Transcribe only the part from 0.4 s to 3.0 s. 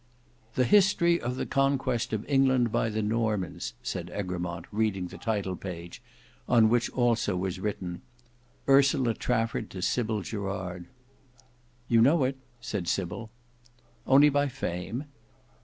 "The History of the Conquest of England by